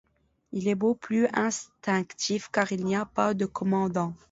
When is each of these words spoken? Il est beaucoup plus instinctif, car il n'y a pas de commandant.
Il 0.51 0.67
est 0.67 0.73
beaucoup 0.73 0.97
plus 0.99 1.27
instinctif, 1.31 2.49
car 2.51 2.71
il 2.71 2.83
n'y 2.85 2.95
a 2.95 3.05
pas 3.05 3.35
de 3.35 3.45
commandant. 3.45 4.15